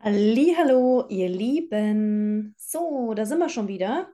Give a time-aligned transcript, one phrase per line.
[0.00, 2.54] Hallo, ihr Lieben.
[2.56, 4.08] So, da sind wir schon wieder.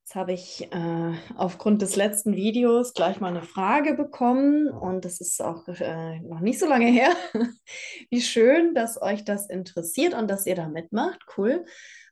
[0.00, 5.20] Jetzt habe ich äh, aufgrund des letzten Videos gleich mal eine Frage bekommen und das
[5.20, 7.10] ist auch äh, noch nicht so lange her.
[8.10, 11.20] Wie schön, dass euch das interessiert und dass ihr da mitmacht.
[11.36, 11.64] Cool.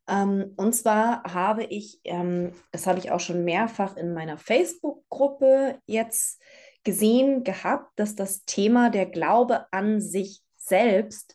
[0.08, 5.80] Ähm, und zwar habe ich, ähm, das habe ich auch schon mehrfach in meiner Facebook-Gruppe
[5.86, 6.40] jetzt
[6.84, 11.34] gesehen gehabt, dass das Thema der Glaube an sich selbst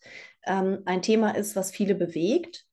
[0.50, 2.66] ähm, ein Thema ist, was viele bewegt.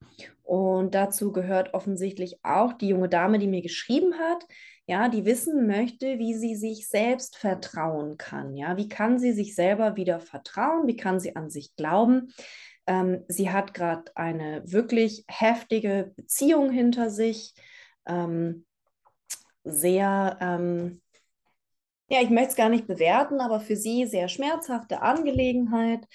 [0.43, 4.47] Und dazu gehört offensichtlich auch die junge Dame, die mir geschrieben hat,
[4.87, 8.57] ja, die wissen möchte, wie sie sich selbst vertrauen kann.
[8.57, 10.87] Ja, wie kann sie sich selber wieder vertrauen?
[10.87, 12.33] Wie kann sie an sich glauben?
[12.87, 17.53] Ähm, sie hat gerade eine wirklich heftige Beziehung hinter sich,
[18.07, 18.65] ähm,
[19.65, 21.03] sehr, ähm,
[22.09, 26.07] ja, ich möchte es gar nicht bewerten, aber für sie sehr schmerzhafte Angelegenheit.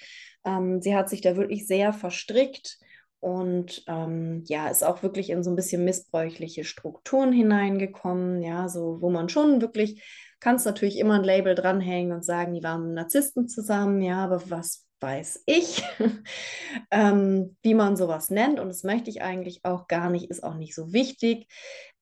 [0.44, 2.78] Ähm, sie hat sich da wirklich sehr verstrickt
[3.20, 9.00] und ähm, ja, ist auch wirklich in so ein bisschen missbräuchliche Strukturen hineingekommen, ja, so
[9.00, 10.02] wo man schon wirklich,
[10.40, 14.88] kannst natürlich immer ein Label dranhängen und sagen, die waren Narzissten zusammen, ja, aber was
[14.98, 15.84] weiß ich,
[16.90, 20.54] ähm, wie man sowas nennt und das möchte ich eigentlich auch gar nicht, ist auch
[20.54, 21.46] nicht so wichtig.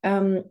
[0.03, 0.45] Ähm,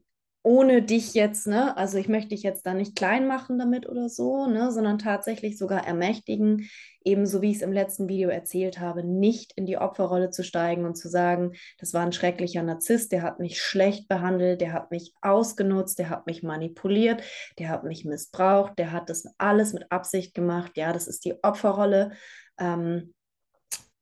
[0.49, 4.09] ohne dich jetzt, ne, also ich möchte dich jetzt da nicht klein machen damit oder
[4.09, 6.67] so, ne, sondern tatsächlich sogar ermächtigen,
[7.05, 10.85] ebenso wie ich es im letzten Video erzählt habe, nicht in die Opferrolle zu steigen
[10.85, 14.89] und zu sagen, das war ein schrecklicher Narzisst, der hat mich schlecht behandelt, der hat
[14.89, 17.21] mich ausgenutzt, der hat mich manipuliert,
[17.59, 21.35] der hat mich missbraucht, der hat das alles mit Absicht gemacht, ja, das ist die
[21.43, 22.13] Opferrolle.
[22.59, 23.13] Ähm,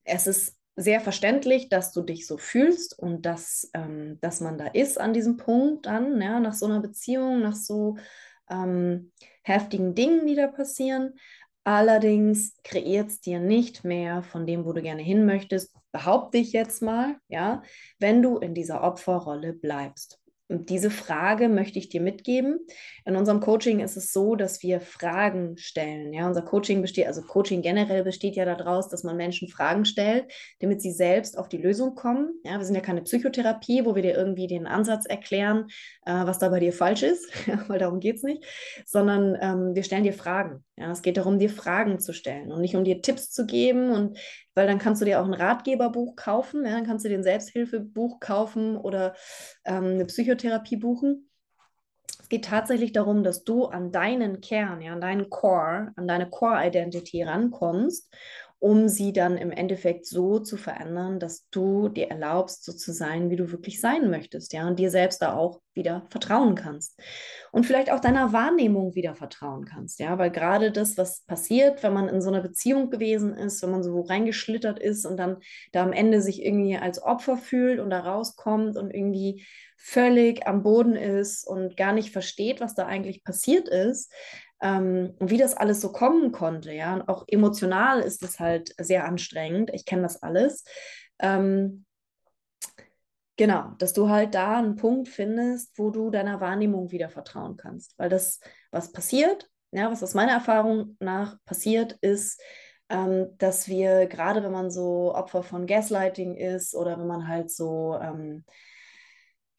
[0.06, 4.68] es ist sehr verständlich, dass du dich so fühlst und dass, ähm, dass man da
[4.68, 7.98] ist an diesem Punkt dann, ja, nach so einer Beziehung, nach so
[8.50, 9.12] ähm,
[9.42, 11.16] heftigen Dingen, die da passieren.
[11.64, 16.54] Allerdings kreiert es dir nicht mehr von dem, wo du gerne hin möchtest, behaupte ich
[16.54, 17.64] jetzt mal, ja,
[17.98, 20.22] wenn du in dieser Opferrolle bleibst.
[20.50, 22.60] Und diese Frage möchte ich dir mitgeben.
[23.06, 26.14] In unserem Coaching ist es so, dass wir Fragen stellen.
[26.14, 30.32] Ja, unser Coaching besteht, also Coaching generell besteht ja daraus, dass man Menschen Fragen stellt,
[30.60, 32.30] damit sie selbst auf die Lösung kommen.
[32.46, 35.68] Ja, wir sind ja keine Psychotherapie, wo wir dir irgendwie den Ansatz erklären,
[36.06, 37.30] äh, was da bei dir falsch ist,
[37.68, 38.46] weil darum geht es nicht,
[38.86, 40.64] sondern ähm, wir stellen dir Fragen.
[40.78, 43.92] Ja, es geht darum, dir Fragen zu stellen und nicht um dir Tipps zu geben
[43.92, 44.18] und
[44.58, 47.24] weil dann kannst du dir auch ein Ratgeberbuch kaufen, ja, dann kannst du dir ein
[47.24, 49.14] Selbsthilfebuch kaufen oder
[49.66, 51.30] ähm, eine Psychotherapie buchen.
[52.20, 56.28] Es geht tatsächlich darum, dass du an deinen Kern, ja, an deinen Core, an deine
[56.28, 58.12] Core-Identity rankommst
[58.60, 63.30] um sie dann im Endeffekt so zu verändern, dass du dir erlaubst, so zu sein,
[63.30, 67.00] wie du wirklich sein möchtest, ja, und dir selbst da auch wieder vertrauen kannst.
[67.52, 71.94] Und vielleicht auch deiner Wahrnehmung wieder vertrauen kannst, ja, weil gerade das, was passiert, wenn
[71.94, 75.38] man in so einer Beziehung gewesen ist, wenn man so reingeschlittert ist und dann
[75.72, 79.46] da am Ende sich irgendwie als Opfer fühlt und da rauskommt und irgendwie
[79.78, 84.12] völlig am Boden ist und gar nicht versteht, was da eigentlich passiert ist,
[84.62, 86.74] ähm, wie das alles so kommen konnte.
[86.74, 89.72] Ja, und auch emotional ist es halt sehr anstrengend.
[89.74, 90.64] Ich kenne das alles.
[91.20, 91.86] Ähm,
[93.36, 97.98] genau, dass du halt da einen Punkt findest, wo du deiner Wahrnehmung wieder vertrauen kannst.
[97.98, 98.40] Weil das,
[98.72, 102.42] was passiert, ja, was aus meiner Erfahrung nach passiert, ist,
[102.90, 107.52] ähm, dass wir gerade, wenn man so Opfer von Gaslighting ist oder wenn man halt
[107.52, 108.46] so ähm,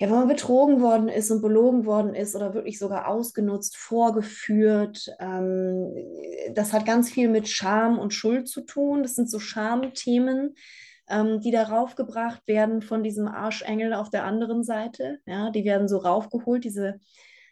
[0.01, 5.11] ja, wenn man betrogen worden ist und belogen worden ist oder wirklich sogar ausgenutzt, vorgeführt,
[5.19, 5.93] ähm,
[6.55, 9.03] das hat ganz viel mit Scham und Schuld zu tun.
[9.03, 10.55] Das sind so Schamthemen,
[11.09, 15.19] ähm, die darauf gebracht werden von diesem Arschengel auf der anderen Seite.
[15.27, 17.01] Ja, die werden so raufgeholt, diese,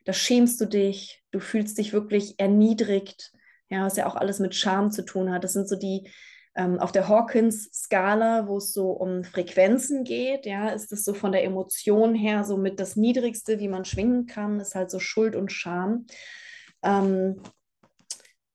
[0.05, 3.33] da schämst du dich, du fühlst dich wirklich erniedrigt.
[3.69, 5.43] Ja, was ja auch alles mit Scham zu tun hat.
[5.43, 6.09] Das sind so die,
[6.57, 11.33] ähm, auf der Hawkins-Skala, wo es so um Frequenzen geht, ja, ist es so von
[11.33, 15.37] der Emotion her so mit das Niedrigste, wie man schwingen kann, ist halt so Schuld
[15.37, 16.07] und Scham.
[16.83, 17.43] Ähm,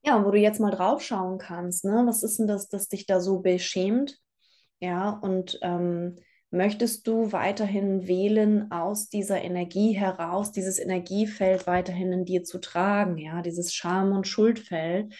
[0.04, 2.04] ja, wo du jetzt mal drauf schauen kannst, ne?
[2.08, 4.18] Was ist denn das, das dich da so beschämt?
[4.80, 6.16] Ja, und ähm,
[6.50, 13.20] möchtest du weiterhin wählen, aus dieser Energie heraus, dieses Energiefeld weiterhin in dir zu tragen,
[13.20, 15.14] ja, dieses Scham- und Schuldfeld?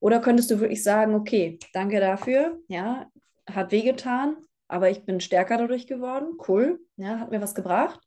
[0.00, 3.06] Oder könntest du wirklich sagen, okay, danke dafür, ja,
[3.50, 4.36] hat wehgetan,
[4.68, 8.00] aber ich bin stärker dadurch geworden, cool, ja, hat mir was gebracht.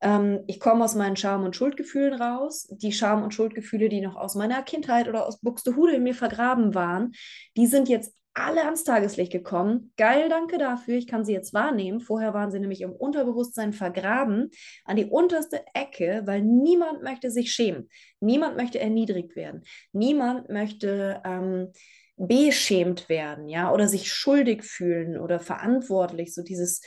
[0.00, 2.68] Ähm, ich komme aus meinen Scham- und Schuldgefühlen raus.
[2.70, 6.74] Die Scham- und Schuldgefühle, die noch aus meiner Kindheit oder aus Buxtehude in mir vergraben
[6.74, 7.12] waren,
[7.56, 9.92] die sind jetzt alle ans Tageslicht gekommen.
[9.96, 10.96] Geil, danke dafür.
[10.96, 12.00] Ich kann sie jetzt wahrnehmen.
[12.00, 14.50] Vorher waren sie nämlich im Unterbewusstsein vergraben,
[14.84, 17.88] an die unterste Ecke, weil niemand möchte sich schämen.
[18.20, 19.62] Niemand möchte erniedrigt werden.
[19.92, 21.72] Niemand möchte ähm,
[22.16, 26.82] beschämt werden, ja, oder sich schuldig fühlen oder verantwortlich, so dieses,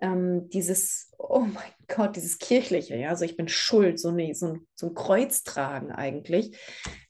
[0.00, 4.46] ähm, dieses, oh mein Gott, dieses kirchliche, ja, also ich bin schuld, so, eine, so,
[4.48, 6.58] ein, so ein Kreuz tragen eigentlich.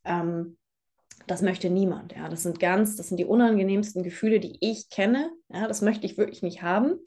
[0.04, 0.58] Ähm,
[1.26, 2.28] das möchte niemand, ja.
[2.28, 5.30] Das sind ganz, das sind die unangenehmsten Gefühle, die ich kenne.
[5.48, 6.98] Ja, das möchte ich wirklich nicht haben.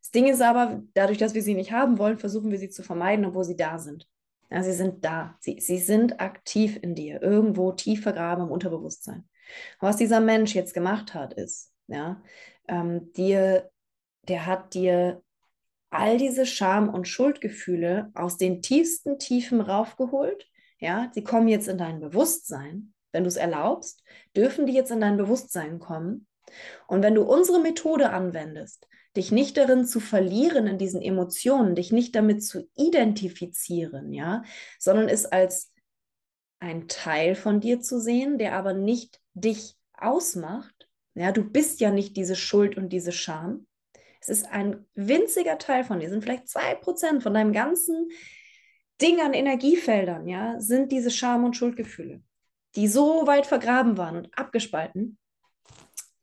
[0.00, 2.82] Das Ding ist aber, dadurch, dass wir sie nicht haben wollen, versuchen wir sie zu
[2.82, 4.08] vermeiden, obwohl sie da sind.
[4.50, 5.36] Ja, sie sind da.
[5.40, 9.28] Sie, sie sind aktiv in dir, irgendwo tief vergraben im Unterbewusstsein.
[9.80, 12.22] Was dieser Mensch jetzt gemacht hat, ist, ja,
[12.68, 13.70] ähm, dir,
[14.28, 15.22] der hat dir
[15.90, 20.48] all diese Scham- und Schuldgefühle aus den tiefsten Tiefen raufgeholt.
[20.78, 22.92] Ja, sie kommen jetzt in dein Bewusstsein.
[23.12, 24.02] Wenn du es erlaubst,
[24.36, 26.26] dürfen die jetzt in dein Bewusstsein kommen.
[26.86, 31.92] Und wenn du unsere Methode anwendest, dich nicht darin zu verlieren in diesen Emotionen, dich
[31.92, 34.42] nicht damit zu identifizieren, ja,
[34.78, 35.72] sondern es als
[36.60, 40.88] ein Teil von dir zu sehen, der aber nicht dich ausmacht.
[41.14, 43.66] Ja, du bist ja nicht diese Schuld und diese Scham.
[44.20, 48.08] Es ist ein winziger Teil von dir, sind vielleicht zwei Prozent von deinem ganzen
[49.00, 52.22] Ding an Energiefeldern, ja, sind diese Scham- und Schuldgefühle,
[52.76, 55.18] die so weit vergraben waren und abgespalten,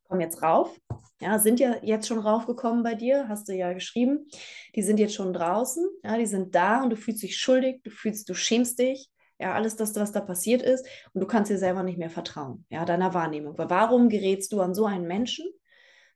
[0.08, 0.80] kommen jetzt rauf.
[1.22, 4.28] Ja, sind ja jetzt schon raufgekommen bei dir, hast du ja geschrieben.
[4.76, 7.92] Die sind jetzt schon draußen, ja, die sind da und du fühlst dich schuldig, du
[7.92, 11.58] fühlst, du schämst dich, ja, alles das, was da passiert ist und du kannst dir
[11.58, 13.56] selber nicht mehr vertrauen, ja, deiner Wahrnehmung.
[13.58, 15.46] Warum gerätst du an so einen Menschen?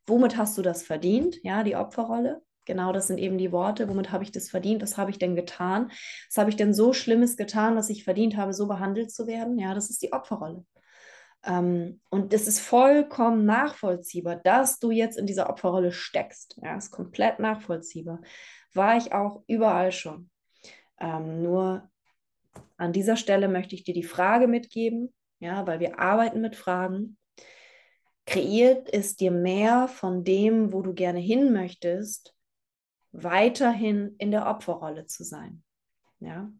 [0.05, 1.39] Womit hast du das verdient?
[1.43, 2.41] Ja, die Opferrolle.
[2.65, 3.89] Genau, das sind eben die Worte.
[3.89, 4.81] Womit habe ich das verdient?
[4.81, 5.91] Was habe ich denn getan?
[6.29, 9.59] Was habe ich denn so Schlimmes getan, dass ich verdient habe, so behandelt zu werden?
[9.59, 10.65] Ja, das ist die Opferrolle.
[11.45, 16.57] Ähm, und es ist vollkommen nachvollziehbar, dass du jetzt in dieser Opferrolle steckst.
[16.63, 18.21] Ja, ist komplett nachvollziehbar.
[18.73, 20.29] War ich auch überall schon.
[20.99, 21.89] Ähm, nur
[22.77, 27.17] an dieser Stelle möchte ich dir die Frage mitgeben, ja, weil wir arbeiten mit Fragen.
[28.25, 32.33] Kreiert es dir mehr von dem, wo du gerne hin möchtest,
[33.13, 35.63] weiterhin in der Opferrolle zu sein?
[36.19, 36.51] Ja,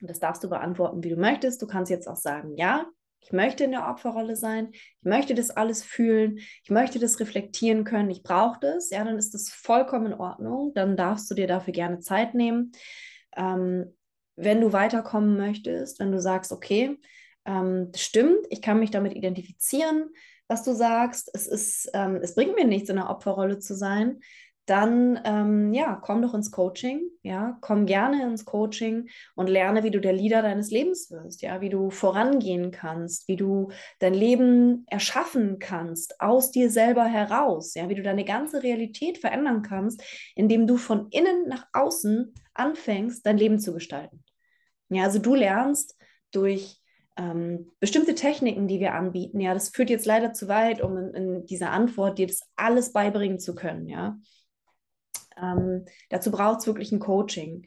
[0.00, 1.62] und das darfst du beantworten, wie du möchtest.
[1.62, 2.86] Du kannst jetzt auch sagen, ja,
[3.20, 4.68] ich möchte in der Opferrolle sein.
[4.72, 6.38] Ich möchte das alles fühlen.
[6.62, 8.10] Ich möchte das reflektieren können.
[8.10, 8.90] Ich brauche das.
[8.90, 10.72] Ja, dann ist das vollkommen in Ordnung.
[10.74, 12.72] Dann darfst du dir dafür gerne Zeit nehmen.
[13.36, 13.96] Ähm,
[14.36, 16.98] wenn du weiterkommen möchtest, wenn du sagst, okay,
[17.46, 20.10] ähm, stimmt, ich kann mich damit identifizieren,
[20.46, 21.30] was du sagst.
[21.32, 24.20] Es ist, ähm, es bringt mir nichts, in der Opferrolle zu sein
[24.66, 29.92] dann ähm, ja, komm doch ins Coaching, ja, komm gerne ins Coaching und lerne, wie
[29.92, 33.70] du der Leader deines Lebens wirst, ja, wie du vorangehen kannst, wie du
[34.00, 39.62] dein Leben erschaffen kannst aus dir selber heraus, ja, wie du deine ganze Realität verändern
[39.62, 40.02] kannst,
[40.34, 44.24] indem du von innen nach außen anfängst, dein Leben zu gestalten.
[44.88, 45.96] Ja, also du lernst
[46.32, 46.80] durch
[47.16, 51.14] ähm, bestimmte Techniken, die wir anbieten, ja, das führt jetzt leider zu weit, um in,
[51.14, 54.18] in dieser Antwort dir das alles beibringen zu können, ja.
[55.40, 57.66] Ähm, dazu braucht es wirklich ein Coaching.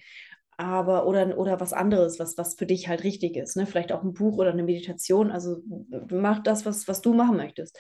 [0.58, 3.56] Aber oder, oder was anderes, was, was für dich halt richtig ist.
[3.56, 3.66] Ne?
[3.66, 5.32] Vielleicht auch ein Buch oder eine Meditation.
[5.32, 5.62] Also
[6.10, 7.78] mach das, was, was du machen möchtest,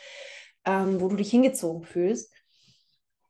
[0.65, 2.33] ähm, wo du dich hingezogen fühlst.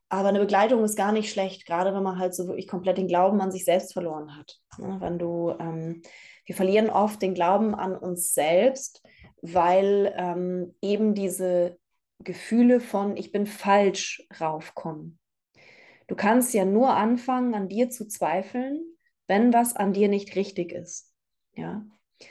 [0.08, 3.06] Aber eine Begleitung ist gar nicht schlecht, gerade wenn man halt so wirklich komplett den
[3.06, 4.58] Glauben an sich selbst verloren hat.
[4.76, 4.96] Ne?
[5.00, 6.02] Wenn du, ähm,
[6.46, 9.04] wir verlieren oft den Glauben an uns selbst,
[9.40, 11.78] weil ähm, eben diese
[12.18, 15.19] Gefühle von ich bin falsch raufkommen.
[16.10, 18.82] Du kannst ja nur anfangen, an dir zu zweifeln,
[19.28, 21.14] wenn was an dir nicht richtig ist.
[21.54, 21.86] Ja.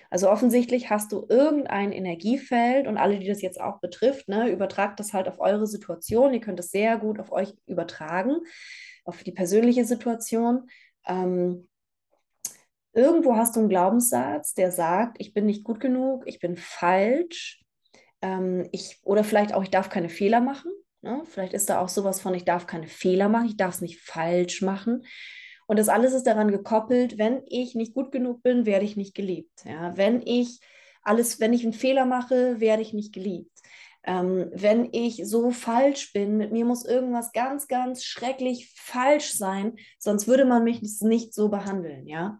[0.09, 4.99] Also offensichtlich hast du irgendein Energiefeld und alle, die das jetzt auch betrifft, ne, übertragt
[4.99, 6.33] das halt auf eure Situation.
[6.33, 8.39] Ihr könnt es sehr gut auf euch übertragen,
[9.05, 10.69] auf die persönliche Situation.
[11.07, 11.69] Ähm,
[12.91, 17.63] irgendwo hast du einen Glaubenssatz, der sagt, ich bin nicht gut genug, ich bin falsch,
[18.21, 20.69] ähm, ich, oder vielleicht auch, ich darf keine Fehler machen.
[21.01, 21.23] Ne?
[21.25, 23.99] Vielleicht ist da auch sowas von, ich darf keine Fehler machen, ich darf es nicht
[23.99, 25.05] falsch machen.
[25.67, 29.13] Und das alles ist daran gekoppelt, wenn ich nicht gut genug bin, werde ich nicht
[29.15, 29.65] geliebt.
[29.65, 29.95] Ja?
[29.95, 30.59] Wenn ich
[31.03, 33.51] alles, wenn ich einen Fehler mache, werde ich nicht geliebt.
[34.03, 39.75] Ähm, wenn ich so falsch bin, mit mir muss irgendwas ganz, ganz schrecklich falsch sein,
[39.99, 42.39] sonst würde man mich nicht so behandeln, ja.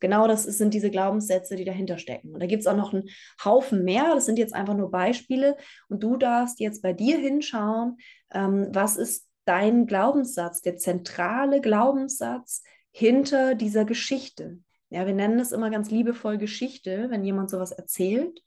[0.00, 2.32] Genau das sind diese Glaubenssätze, die dahinter stecken.
[2.32, 3.08] Und da gibt es auch noch einen
[3.44, 4.14] Haufen mehr.
[4.14, 5.56] Das sind jetzt einfach nur Beispiele.
[5.88, 7.98] Und du darfst jetzt bei dir hinschauen,
[8.32, 14.58] ähm, was ist dein Glaubenssatz, der zentrale Glaubenssatz hinter dieser Geschichte.
[14.90, 18.42] Ja, wir nennen es immer ganz liebevoll Geschichte, wenn jemand sowas erzählt.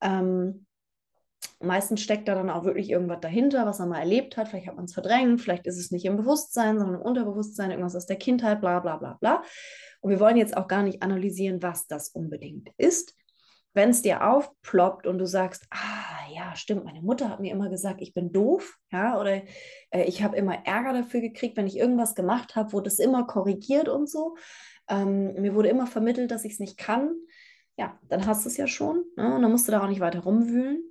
[0.00, 0.66] Ähm,
[1.60, 4.48] meistens steckt da dann auch wirklich irgendwas dahinter, was er mal erlebt hat.
[4.48, 7.96] Vielleicht hat man es verdrängt, vielleicht ist es nicht im Bewusstsein, sondern im Unterbewusstsein, irgendwas
[7.96, 9.42] aus der Kindheit, bla bla bla bla.
[10.00, 13.14] Und wir wollen jetzt auch gar nicht analysieren, was das unbedingt ist.
[13.74, 17.68] wenn es dir aufploppt und du sagst, ah ja, stimmt, meine Mutter hat mir immer
[17.68, 19.42] gesagt, ich bin doof, ja, oder
[19.90, 23.26] äh, ich habe immer Ärger dafür gekriegt, wenn ich irgendwas gemacht habe, wurde es immer
[23.26, 24.36] korrigiert und so.
[24.88, 27.14] Ähm, mir wurde immer vermittelt, dass ich es nicht kann.
[27.76, 29.04] Ja, dann hast du es ja schon.
[29.16, 29.34] Ne?
[29.34, 30.82] Und dann musst du da auch nicht weiter rumwühlen.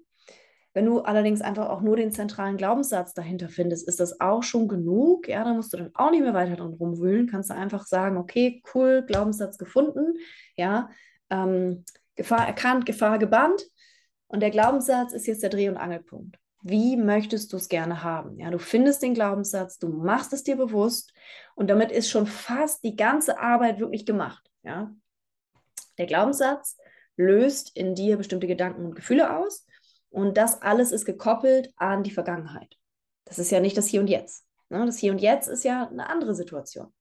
[0.74, 4.68] Wenn du allerdings einfach auch nur den zentralen Glaubenssatz dahinter findest, ist das auch schon
[4.68, 5.28] genug.
[5.28, 7.28] Ja, da musst du dann auch nicht mehr weiter drin rumwühlen.
[7.28, 10.14] Kannst du einfach sagen, okay, cool, Glaubenssatz gefunden.
[10.56, 10.90] Ja,
[11.30, 11.84] ähm,
[12.16, 13.64] Gefahr erkannt, Gefahr gebannt.
[14.28, 16.38] Und der Glaubenssatz ist jetzt der Dreh- und Angelpunkt.
[16.62, 18.38] Wie möchtest du es gerne haben?
[18.40, 21.14] Ja, du findest den Glaubenssatz, du machst es dir bewusst
[21.56, 24.50] und damit ist schon fast die ganze Arbeit wirklich gemacht.
[24.64, 24.92] Ja,
[25.98, 26.78] der Glaubenssatz
[27.16, 29.66] löst in dir bestimmte Gedanken und Gefühle aus
[30.18, 32.76] und das alles ist gekoppelt an die Vergangenheit.
[33.26, 34.46] Das ist ja nicht das Hier und Jetzt.
[34.70, 34.84] Ne?
[34.84, 36.92] Das Hier und Jetzt ist ja eine andere Situation.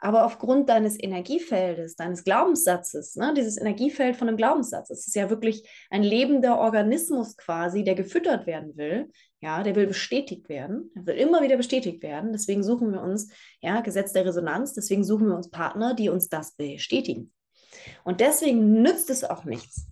[0.00, 5.30] Aber aufgrund deines Energiefeldes, deines Glaubenssatzes, ne, dieses Energiefeld von einem Glaubenssatz, es ist ja
[5.30, 9.08] wirklich ein lebender Organismus quasi, der gefüttert werden will.
[9.40, 12.32] Ja, der will bestätigt werden, der will immer wieder bestätigt werden.
[12.32, 16.28] Deswegen suchen wir uns, ja, Gesetz der Resonanz, deswegen suchen wir uns Partner, die uns
[16.28, 17.32] das bestätigen.
[18.02, 19.86] Und deswegen nützt es auch nichts,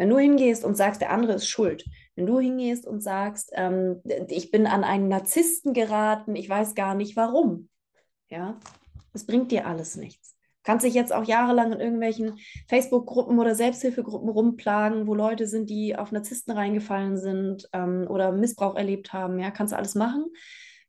[0.00, 1.84] wenn du hingehst und sagst, der andere ist schuld,
[2.16, 6.94] wenn du hingehst und sagst, ähm, ich bin an einen Narzissten geraten, ich weiß gar
[6.94, 7.68] nicht warum,
[8.30, 8.58] ja,
[9.12, 10.38] das bringt dir alles nichts.
[10.38, 15.68] Du kannst dich jetzt auch jahrelang in irgendwelchen Facebook-Gruppen oder Selbsthilfegruppen rumplagen, wo Leute sind,
[15.68, 19.38] die auf Narzissten reingefallen sind ähm, oder Missbrauch erlebt haben.
[19.38, 20.24] Ja, kannst du alles machen.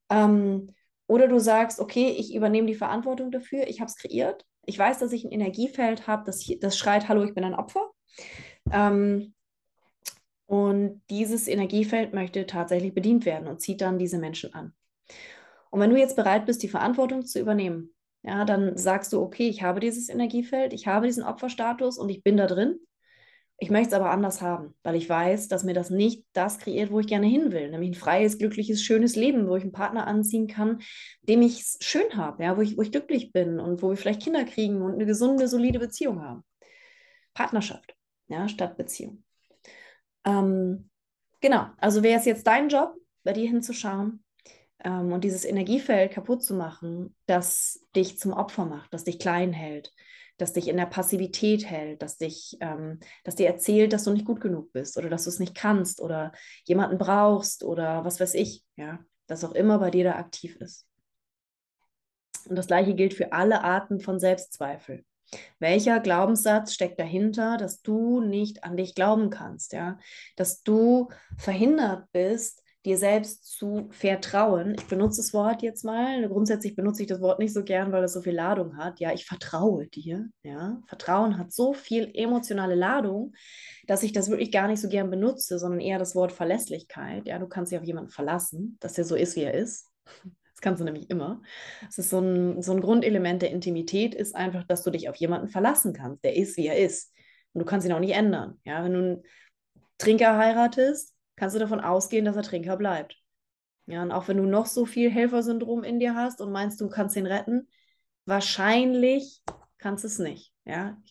[0.10, 0.70] Ähm,
[1.08, 4.46] oder du sagst, okay, ich übernehme die Verantwortung dafür, ich habe es kreiert.
[4.65, 7.91] Ich weiß, dass ich ein Energiefeld habe, das, das schreit, hallo, ich bin ein Opfer.
[8.72, 9.34] Ähm,
[10.51, 14.74] und dieses Energiefeld möchte tatsächlich bedient werden und zieht dann diese Menschen an.
[15.70, 19.48] Und wenn du jetzt bereit bist, die Verantwortung zu übernehmen, ja, dann sagst du, okay,
[19.48, 22.80] ich habe dieses Energiefeld, ich habe diesen Opferstatus und ich bin da drin.
[23.58, 26.91] Ich möchte es aber anders haben, weil ich weiß, dass mir das nicht das kreiert,
[26.91, 30.06] wo ich gerne hin will, nämlich ein freies, glückliches, schönes Leben, wo ich einen Partner
[30.06, 30.82] anziehen kann,
[31.22, 33.96] dem ich es schön habe, ja, wo ich, wo ich glücklich bin und wo wir
[33.98, 36.44] vielleicht Kinder kriegen und eine gesunde, solide Beziehung haben.
[37.34, 37.96] Partnerschaft
[38.32, 39.24] ja, statt Beziehung.
[40.26, 40.90] Ähm,
[41.42, 44.24] genau, also wäre es jetzt dein Job, bei dir hinzuschauen
[44.84, 49.54] ähm, und dieses Energiefeld kaputt zu machen, das dich zum Opfer macht, das dich klein
[49.54, 49.92] hält,
[50.38, 54.26] das dich in der Passivität hält, das dich, ähm, das dir erzählt, dass du nicht
[54.26, 56.32] gut genug bist oder dass du es nicht kannst oder
[56.66, 60.88] jemanden brauchst oder was weiß ich, ja, das auch immer bei dir da aktiv ist.
[62.46, 65.06] Und das gleiche gilt für alle Arten von Selbstzweifel.
[65.60, 69.98] Welcher Glaubenssatz steckt dahinter, dass du nicht an dich glauben kannst, ja?
[70.36, 74.74] Dass du verhindert bist, dir selbst zu vertrauen.
[74.76, 76.28] Ich benutze das Wort jetzt mal.
[76.28, 79.00] Grundsätzlich benutze ich das Wort nicht so gern, weil es so viel Ladung hat.
[79.00, 80.30] Ja, ich vertraue dir.
[80.44, 83.34] Ja, Vertrauen hat so viel emotionale Ladung,
[83.86, 87.28] dass ich das wirklich gar nicht so gern benutze, sondern eher das Wort Verlässlichkeit.
[87.28, 89.92] Ja, du kannst dich auf jemanden verlassen, dass er so ist, wie er ist.
[90.62, 91.41] Kannst du nämlich immer.
[91.89, 95.15] Es ist so ein, so ein Grundelement der Intimität, ist einfach, dass du dich auf
[95.15, 96.24] jemanden verlassen kannst.
[96.24, 97.13] Der ist, wie er ist.
[97.53, 98.60] Und du kannst ihn auch nicht ändern.
[98.63, 99.24] Ja, wenn du einen
[99.98, 103.18] Trinker heiratest, kannst du davon ausgehen, dass er Trinker bleibt.
[103.88, 106.88] Ja, und auch wenn du noch so viel Helfersyndrom in dir hast und meinst, du
[106.88, 107.68] kannst ihn retten,
[108.25, 109.41] wahrscheinlich
[109.80, 110.53] kannst du es nicht.
[110.65, 111.01] Ja,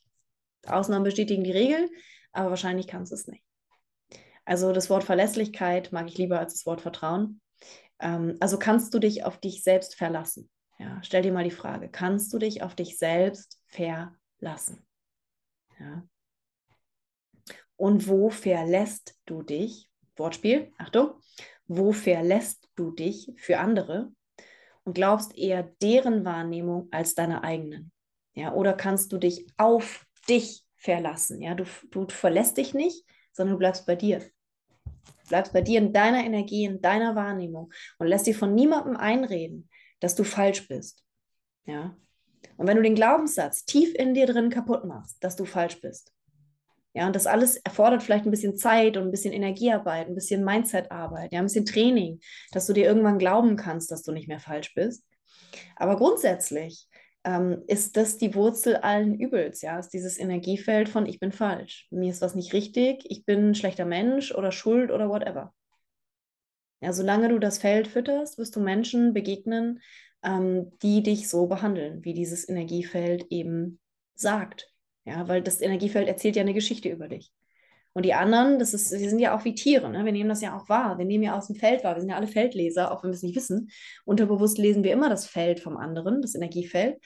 [0.66, 1.90] Ausnahmen bestätigen die Regel,
[2.32, 3.42] aber wahrscheinlich kannst du es nicht.
[4.44, 7.40] Also das Wort Verlässlichkeit mag ich lieber als das Wort Vertrauen.
[8.00, 10.50] Ähm, also kannst du dich auf dich selbst verlassen?
[10.78, 14.86] Ja, stell dir mal die Frage, kannst du dich auf dich selbst verlassen?
[15.78, 16.02] Ja.
[17.76, 19.88] Und wo verlässt du dich?
[20.16, 21.14] Wortspiel, Achtung,
[21.66, 24.12] wo verlässt du dich für andere
[24.84, 27.92] und glaubst eher deren Wahrnehmung als deine eigenen?
[28.34, 31.40] Ja, oder kannst du dich auf dich verlassen?
[31.40, 34.22] Ja, du, du verlässt dich nicht, sondern du bleibst bei dir
[35.28, 39.68] bleibst bei dir in deiner Energie, in deiner Wahrnehmung und lässt dir von niemandem einreden,
[40.00, 41.04] dass du falsch bist.
[41.64, 41.96] Ja?
[42.56, 46.12] Und wenn du den Glaubenssatz tief in dir drin kaputt machst, dass du falsch bist,
[46.92, 50.44] ja, und das alles erfordert vielleicht ein bisschen Zeit und ein bisschen Energiearbeit, ein bisschen
[50.44, 52.18] Mindsetarbeit, ja, ein bisschen Training,
[52.50, 55.04] dass du dir irgendwann glauben kannst, dass du nicht mehr falsch bist.
[55.76, 56.88] Aber grundsätzlich
[57.24, 61.86] ähm, ist das die Wurzel allen Übels, ja, ist dieses Energiefeld von ich bin falsch,
[61.90, 65.52] mir ist was nicht richtig, ich bin ein schlechter Mensch oder schuld oder whatever.
[66.80, 69.80] Ja, solange du das Feld fütterst, wirst du Menschen begegnen,
[70.22, 73.78] ähm, die dich so behandeln, wie dieses Energiefeld eben
[74.14, 74.72] sagt.
[75.04, 77.32] Ja, weil das Energiefeld erzählt ja eine Geschichte über dich.
[77.92, 80.04] Und die anderen, das ist, die sind ja auch wie Tiere, ne?
[80.04, 80.98] wir nehmen das ja auch wahr.
[80.98, 81.96] Wir nehmen ja aus dem Feld wahr.
[81.96, 83.70] Wir sind ja alle Feldleser, auch wenn wir es nicht wissen.
[84.04, 86.98] Unterbewusst lesen wir immer das Feld vom anderen, das Energiefeld.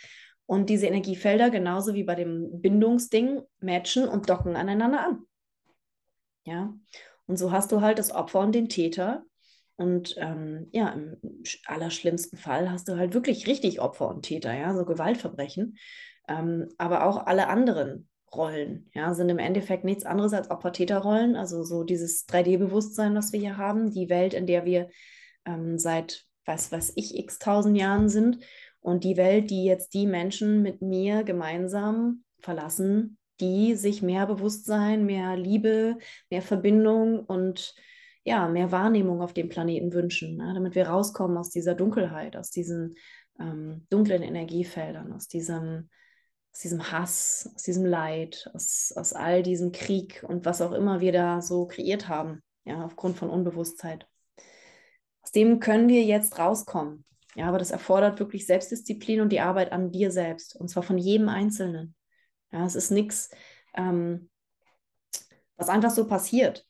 [0.47, 5.19] Und diese Energiefelder, genauso wie bei dem Bindungsding, matchen und docken aneinander an.
[6.45, 6.75] Ja,
[7.27, 9.25] und so hast du halt das Opfer und den Täter.
[9.77, 11.17] Und ähm, ja, im
[11.67, 15.79] allerschlimmsten Fall hast du halt wirklich richtig Opfer und Täter, ja, so Gewaltverbrechen.
[16.29, 21.37] Ähm, aber auch alle anderen Rollen, ja, sind im Endeffekt nichts anderes als Opfer-Täter-Rollen.
[21.37, 24.89] Also so dieses 3D-Bewusstsein, was wir hier haben, die Welt, in der wir
[25.47, 28.39] ähm, seit was weiß ich x tausend Jahren sind
[28.81, 35.07] und die Welt, die jetzt die Menschen mit mir gemeinsam verlassen, die sich mehr Bewusstsein,
[35.07, 35.97] mehr Liebe,
[36.31, 37.75] mehr Verbindung und
[38.25, 40.53] ja, mehr Wahrnehmung auf dem Planeten wünschen, ne?
[40.55, 42.95] damit wir rauskommen aus dieser Dunkelheit, aus diesen
[43.39, 45.91] ähm, dunklen Energiefeldern, aus diesem,
[46.55, 51.01] aus diesem Hass, aus diesem Leid, aus, aus all diesem Krieg und was auch immer
[51.01, 54.07] wir da so kreiert haben, ja, aufgrund von Unbewusstheit.
[55.23, 57.05] Aus dem können wir jetzt rauskommen.
[57.35, 60.97] Ja, aber das erfordert wirklich Selbstdisziplin und die Arbeit an dir selbst, und zwar von
[60.97, 61.97] jedem Einzelnen.
[62.53, 63.31] Ja, es ist nichts,
[63.75, 64.31] ähm,
[65.57, 66.65] was einfach so passiert.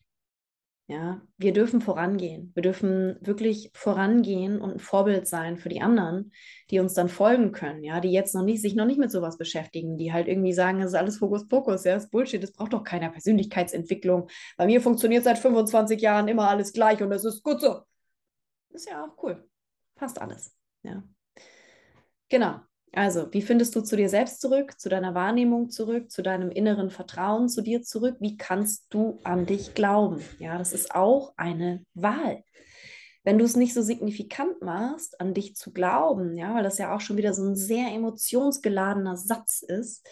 [0.87, 2.53] Ja, wir dürfen vorangehen.
[2.55, 6.31] Wir dürfen wirklich vorangehen und ein Vorbild sein für die anderen,
[6.71, 9.38] die uns dann folgen können, ja, die jetzt noch nicht, sich noch nicht mit sowas
[9.38, 12.75] beschäftigen, die halt irgendwie sagen, das ist alles Fokus-Fokus, ja, das ist Bullshit, das braucht
[12.75, 14.29] doch keiner Persönlichkeitsentwicklung.
[14.59, 17.81] Bei mir funktioniert seit 25 Jahren immer alles gleich und das ist gut so.
[18.69, 19.49] Ist ja auch cool.
[19.95, 20.55] Passt alles.
[20.83, 21.03] Ja.
[22.29, 22.61] Genau.
[22.97, 26.91] Also, wie findest du zu dir selbst zurück, zu deiner Wahrnehmung zurück, zu deinem inneren
[26.91, 28.17] Vertrauen zu dir zurück?
[28.21, 30.23] Wie kannst du an dich glauben?
[30.39, 32.45] Ja, das ist auch eine Wahl.
[33.25, 36.95] Wenn du es nicht so signifikant machst, an dich zu glauben, ja, weil das ja
[36.95, 40.07] auch schon wieder so ein sehr emotionsgeladener Satz ist,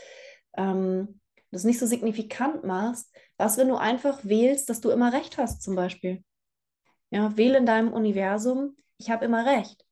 [0.57, 1.21] ähm,
[1.53, 5.62] das nicht so signifikant machst, was, wenn du einfach wählst, dass du immer recht hast,
[5.62, 6.25] zum Beispiel?
[7.11, 9.85] Ja, wähle in deinem Universum, ich habe immer recht.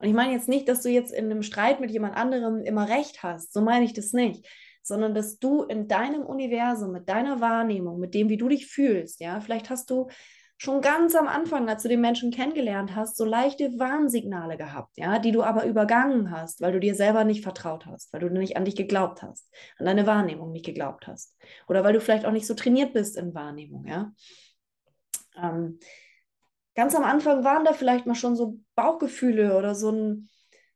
[0.00, 2.88] Und ich meine jetzt nicht, dass du jetzt in einem Streit mit jemand anderem immer
[2.88, 3.52] recht hast.
[3.52, 4.48] So meine ich das nicht.
[4.82, 9.20] Sondern dass du in deinem Universum, mit deiner Wahrnehmung, mit dem, wie du dich fühlst,
[9.20, 10.08] ja, vielleicht hast du
[10.56, 15.18] schon ganz am Anfang, als du den Menschen kennengelernt hast, so leichte Warnsignale gehabt, ja,
[15.18, 18.58] die du aber übergangen hast, weil du dir selber nicht vertraut hast, weil du nicht
[18.58, 21.34] an dich geglaubt hast, an deine Wahrnehmung nicht geglaubt hast.
[21.66, 24.12] Oder weil du vielleicht auch nicht so trainiert bist in Wahrnehmung, ja.
[25.42, 25.78] Ähm,
[26.74, 30.28] ganz am Anfang waren da vielleicht mal schon so Bauchgefühle oder so ein,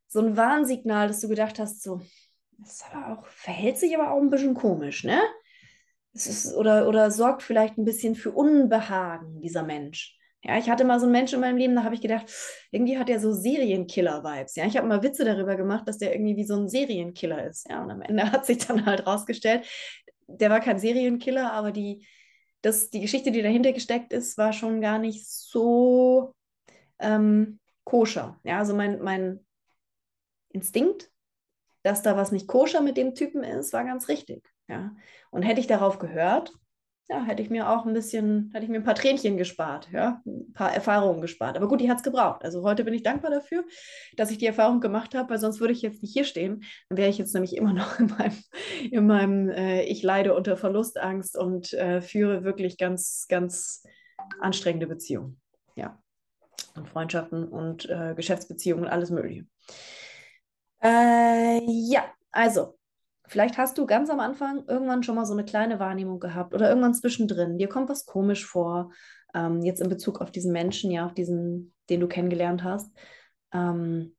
[0.07, 2.01] so ein Warnsignal, dass du gedacht hast, so,
[2.57, 5.21] das auch, verhält sich aber auch ein bisschen komisch, ne?
[6.13, 10.17] Es ist, oder, oder sorgt vielleicht ein bisschen für Unbehagen, dieser Mensch.
[10.43, 12.31] Ja, ich hatte mal so einen Menschen in meinem Leben, da habe ich gedacht,
[12.71, 14.55] irgendwie hat er so Serienkiller-Vibes.
[14.55, 17.67] Ja, ich habe mal Witze darüber gemacht, dass der irgendwie wie so ein Serienkiller ist.
[17.69, 19.65] Ja, und am Ende hat sich dann halt rausgestellt,
[20.27, 22.05] der war kein Serienkiller, aber die,
[22.65, 26.33] das, die Geschichte, die dahinter gesteckt ist, war schon gar nicht so
[26.99, 28.39] ähm, koscher.
[28.43, 29.45] Ja, also mein, mein
[30.49, 31.11] Instinkt,
[31.83, 34.49] dass da was nicht koscher mit dem Typen ist, war ganz richtig.
[34.67, 34.95] Ja.
[35.29, 36.53] Und hätte ich darauf gehört,
[37.07, 40.21] ja, hätte ich mir auch ein bisschen, hätte ich mir ein paar Tränchen gespart, ja,
[40.25, 41.55] ein paar Erfahrungen gespart.
[41.55, 42.43] Aber gut, die hat es gebraucht.
[42.43, 43.63] Also heute bin ich dankbar dafür,
[44.15, 46.63] dass ich die Erfahrung gemacht habe, weil sonst würde ich jetzt nicht hier stehen.
[46.89, 48.43] Dann wäre ich jetzt nämlich immer noch in meinem,
[48.91, 53.83] in meinem äh, ich leide unter Verlustangst und äh, führe wirklich ganz, ganz
[54.39, 55.39] anstrengende Beziehungen.
[55.75, 56.01] Ja.
[56.75, 59.45] Und Freundschaften und äh, Geschäftsbeziehungen, alles Mögliche.
[60.81, 62.77] Äh, ja, also
[63.27, 66.69] Vielleicht hast du ganz am Anfang irgendwann schon mal so eine kleine Wahrnehmung gehabt oder
[66.69, 67.57] irgendwann zwischendrin.
[67.57, 68.91] Dir kommt was komisch vor,
[69.33, 72.91] ähm, jetzt in Bezug auf diesen Menschen, ja, auf diesen, den du kennengelernt hast.
[73.53, 74.15] Ähm,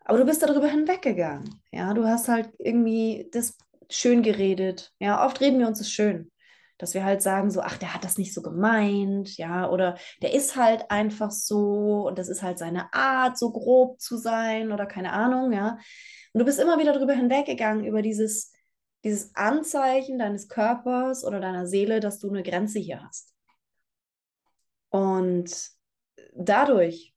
[0.00, 1.60] aber du bist darüber hinweggegangen.
[1.72, 3.58] Ja, du hast halt irgendwie das
[3.90, 4.92] schön geredet.
[5.00, 6.30] Ja, oft reden wir uns das schön.
[6.78, 10.34] Dass wir halt sagen so, ach, der hat das nicht so gemeint, ja, oder der
[10.34, 14.86] ist halt einfach so und das ist halt seine Art, so grob zu sein oder
[14.86, 15.78] keine Ahnung, ja.
[16.32, 18.52] Und du bist immer wieder darüber hinweggegangen, über dieses,
[19.04, 23.32] dieses Anzeichen deines Körpers oder deiner Seele, dass du eine Grenze hier hast.
[24.90, 25.70] Und
[26.34, 27.14] dadurch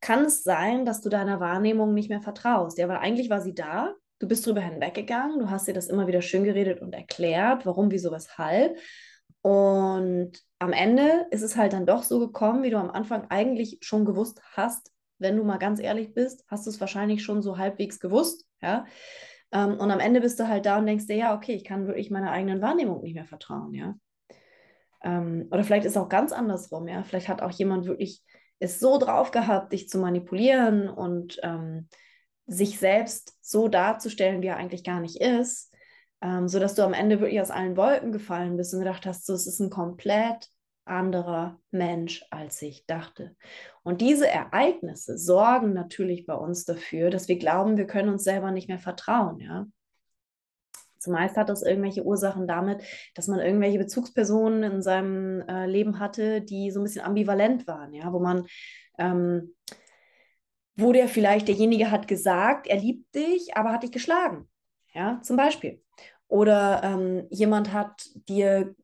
[0.00, 2.78] kann es sein, dass du deiner Wahrnehmung nicht mehr vertraust.
[2.78, 6.06] Ja, weil eigentlich war sie da, du bist darüber hinweggegangen, du hast dir das immer
[6.06, 8.78] wieder schön geredet und erklärt, warum, wieso, weshalb.
[9.42, 13.78] Und am Ende ist es halt dann doch so gekommen, wie du am Anfang eigentlich
[13.80, 17.58] schon gewusst hast, wenn du mal ganz ehrlich bist, hast du es wahrscheinlich schon so
[17.58, 18.84] halbwegs gewusst, ja.
[19.52, 21.86] Ähm, und am Ende bist du halt da und denkst dir, ja, okay, ich kann
[21.86, 23.94] wirklich meiner eigenen Wahrnehmung nicht mehr vertrauen, ja.
[25.02, 27.02] Ähm, oder vielleicht ist es auch ganz andersrum, ja.
[27.04, 28.22] Vielleicht hat auch jemand wirklich
[28.58, 31.88] es so drauf gehabt, dich zu manipulieren und ähm,
[32.50, 35.72] sich selbst so darzustellen, wie er eigentlich gar nicht ist,
[36.20, 39.34] ähm, sodass du am Ende wirklich aus allen Wolken gefallen bist und gedacht hast, so,
[39.34, 40.48] es ist ein komplett
[40.84, 43.36] anderer Mensch, als ich dachte.
[43.84, 48.50] Und diese Ereignisse sorgen natürlich bei uns dafür, dass wir glauben, wir können uns selber
[48.50, 49.66] nicht mehr vertrauen, ja.
[50.98, 52.82] Zumeist hat das irgendwelche Ursachen damit,
[53.14, 57.94] dass man irgendwelche Bezugspersonen in seinem äh, Leben hatte, die so ein bisschen ambivalent waren,
[57.94, 58.46] ja, wo man,
[58.98, 59.54] ähm,
[60.76, 64.48] wo der vielleicht derjenige hat gesagt, er liebt dich, aber hat dich geschlagen,
[64.94, 65.82] ja, zum Beispiel.
[66.28, 68.74] Oder ähm, jemand hat dir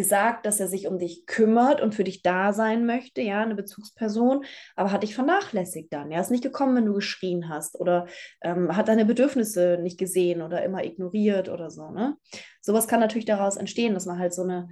[0.00, 3.54] gesagt, dass er sich um dich kümmert und für dich da sein möchte, ja, eine
[3.54, 4.44] Bezugsperson,
[4.74, 6.10] aber hat dich vernachlässigt dann.
[6.10, 8.06] Er ist nicht gekommen, wenn du geschrien hast oder
[8.40, 12.16] ähm, hat deine Bedürfnisse nicht gesehen oder immer ignoriert oder so, ne?
[12.62, 14.68] Sowas kann natürlich daraus entstehen, dass man halt so eine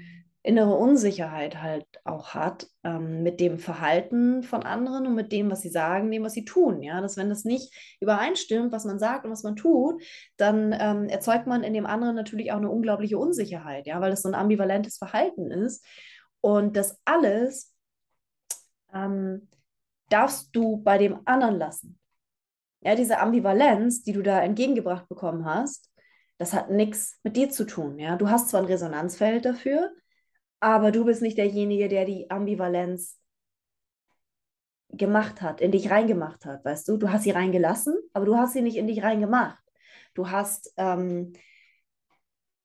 [0.48, 5.60] innere Unsicherheit halt auch hat ähm, mit dem Verhalten von anderen und mit dem, was
[5.60, 6.82] sie sagen, dem, was sie tun.
[6.82, 10.02] Ja, dass wenn das nicht übereinstimmt, was man sagt und was man tut,
[10.38, 14.22] dann ähm, erzeugt man in dem anderen natürlich auch eine unglaubliche Unsicherheit, ja, weil das
[14.22, 15.84] so ein ambivalentes Verhalten ist.
[16.40, 17.74] Und das alles
[18.94, 19.50] ähm,
[20.08, 21.98] darfst du bei dem anderen lassen.
[22.80, 25.90] Ja, diese Ambivalenz, die du da entgegengebracht bekommen hast,
[26.38, 27.98] das hat nichts mit dir zu tun.
[27.98, 29.90] Ja, du hast zwar ein Resonanzfeld dafür,
[30.60, 33.18] aber du bist nicht derjenige, der die Ambivalenz
[34.90, 36.96] gemacht hat, in dich reingemacht hat, weißt du?
[36.96, 39.62] Du hast sie reingelassen, aber du hast sie nicht in dich reingemacht.
[40.14, 41.34] Du hast ähm,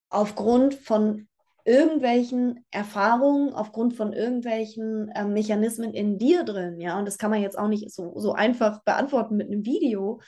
[0.10, 1.28] aufgrund von
[1.66, 7.42] irgendwelchen Erfahrungen, aufgrund von irgendwelchen äh, Mechanismen in dir drin, ja, und das kann man
[7.42, 10.22] jetzt auch nicht so, so einfach beantworten mit einem Video,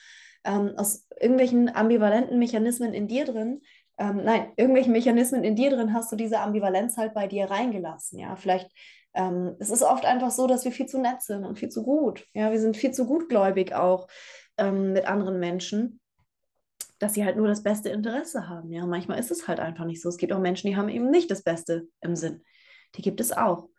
[0.45, 3.61] ähm, aus irgendwelchen ambivalenten Mechanismen in dir drin,
[3.97, 8.19] ähm, nein, irgendwelchen Mechanismen in dir drin hast du diese Ambivalenz halt bei dir reingelassen.
[8.19, 8.69] Ja, vielleicht,
[9.13, 11.83] ähm, es ist oft einfach so, dass wir viel zu nett sind und viel zu
[11.83, 12.25] gut.
[12.33, 14.07] Ja, wir sind viel zu gutgläubig auch
[14.57, 16.01] ähm, mit anderen Menschen,
[16.99, 18.71] dass sie halt nur das beste Interesse haben.
[18.71, 20.09] Ja, manchmal ist es halt einfach nicht so.
[20.09, 22.43] Es gibt auch Menschen, die haben eben nicht das Beste im Sinn.
[22.95, 23.69] Die gibt es auch.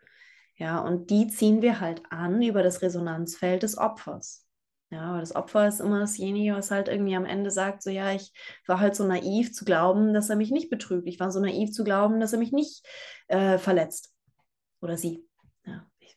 [0.57, 4.46] Ja, und die ziehen wir halt an über das Resonanzfeld des Opfers.
[4.91, 8.13] Ja, aber das Opfer ist immer dasjenige, was halt irgendwie am Ende sagt, so ja,
[8.13, 8.33] ich
[8.67, 11.09] war halt so naiv zu glauben, dass er mich nicht betrügt.
[11.09, 12.87] Ich war so naiv zu glauben, dass er mich nicht
[13.27, 14.15] äh, verletzt.
[14.81, 15.27] Oder sie.
[15.67, 16.17] Ja, ich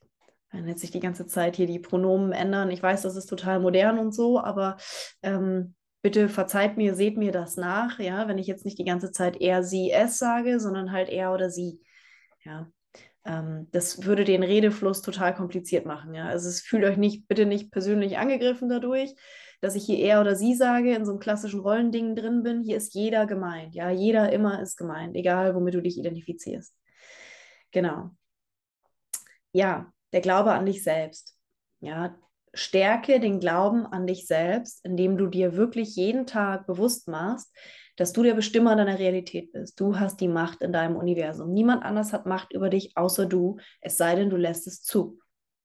[0.52, 2.70] kann jetzt nicht die ganze Zeit hier die Pronomen ändern.
[2.70, 4.78] Ich weiß, das ist total modern und so, aber
[5.24, 9.12] ähm, bitte verzeiht mir, seht mir das nach, ja, wenn ich jetzt nicht die ganze
[9.12, 11.82] Zeit er, sie, es sage, sondern halt er oder sie.
[12.44, 12.72] Ja,
[13.72, 16.14] das würde den Redefluss total kompliziert machen.
[16.14, 16.28] Ja?
[16.28, 19.14] Also es fühlt euch nicht, bitte nicht persönlich angegriffen dadurch,
[19.62, 22.62] dass ich hier er oder sie sage, in so einem klassischen Rollending drin bin.
[22.62, 23.76] Hier ist jeder gemeint.
[23.76, 26.74] Ja, jeder immer ist gemeint, egal womit du dich identifizierst.
[27.72, 28.12] Genau.
[29.52, 31.38] Ja, der Glaube an dich selbst.
[31.82, 32.18] Ja,
[32.54, 37.54] stärke den Glauben an dich selbst, indem du dir wirklich jeden Tag bewusst machst,
[38.00, 39.78] dass du der Bestimmer deiner Realität bist.
[39.78, 41.52] Du hast die Macht in deinem Universum.
[41.52, 45.20] Niemand anders hat Macht über dich, außer du, es sei denn, du lässt es zu.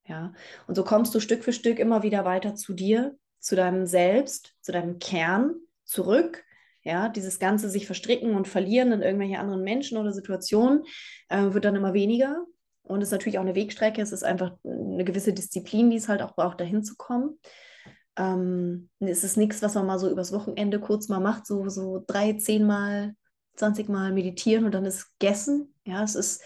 [0.05, 0.33] Ja?
[0.67, 4.57] Und so kommst du Stück für Stück immer wieder weiter zu dir, zu deinem Selbst,
[4.63, 6.45] zu deinem Kern zurück.
[6.83, 10.83] Ja, dieses ganze sich verstricken und verlieren in irgendwelche anderen Menschen oder Situationen
[11.29, 12.45] äh, wird dann immer weniger.
[12.83, 14.03] Und es ist natürlich auch eine Wegstrecke.
[14.03, 17.39] Es ist einfach eine gewisse Disziplin, die es halt auch braucht, dahin zu kommen.
[18.17, 22.03] Ähm, es ist nichts, was man mal so übers Wochenende kurz mal macht, so, so
[22.07, 23.15] drei, zehn Mal,
[23.57, 25.75] 20 Mal meditieren und dann ist gegessen.
[25.85, 26.43] Ja, es ist,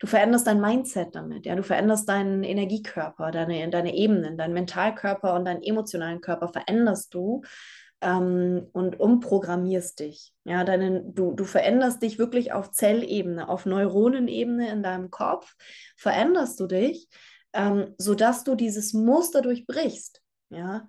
[0.00, 5.34] du veränderst dein Mindset damit, ja, du veränderst deinen Energiekörper, deine, deine Ebenen, deinen Mentalkörper
[5.34, 7.42] und deinen emotionalen Körper veränderst du
[8.00, 10.32] ähm, und umprogrammierst dich.
[10.44, 15.54] Ja, deine, du, du veränderst dich wirklich auf Zellebene, auf Neuronenebene in deinem Kopf,
[15.96, 17.08] veränderst du dich,
[17.52, 20.22] ähm, sodass du dieses Muster durchbrichst.
[20.50, 20.86] Ja,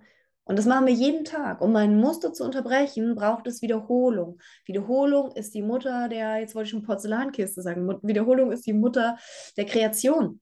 [0.50, 1.60] und das machen wir jeden Tag.
[1.60, 4.40] Um ein Muster zu unterbrechen, braucht es Wiederholung.
[4.66, 9.16] Wiederholung ist die Mutter der, jetzt wollte ich schon Porzellankiste sagen, Wiederholung ist die Mutter
[9.56, 10.40] der Kreation.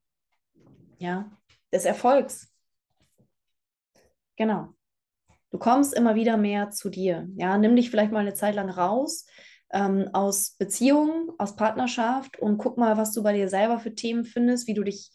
[0.97, 1.31] Ja,
[1.71, 2.51] des Erfolgs.
[4.37, 4.69] Genau.
[5.51, 7.29] Du kommst immer wieder mehr zu dir.
[7.37, 9.27] Ja, nimm dich vielleicht mal eine Zeit lang raus
[9.69, 14.25] ähm, aus Beziehungen, aus Partnerschaft und guck mal, was du bei dir selber für Themen
[14.25, 15.11] findest, wie du dich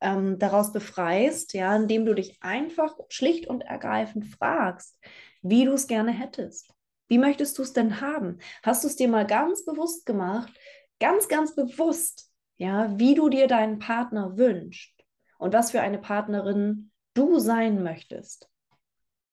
[0.00, 4.98] ähm, daraus befreist, ja, indem du dich einfach schlicht und ergreifend fragst,
[5.42, 6.72] wie du es gerne hättest.
[7.08, 8.38] Wie möchtest du es denn haben?
[8.62, 10.52] Hast du es dir mal ganz bewusst gemacht,
[11.00, 14.94] ganz, ganz bewusst, ja, wie du dir deinen Partner wünschst
[15.38, 18.48] und was für eine Partnerin du sein möchtest?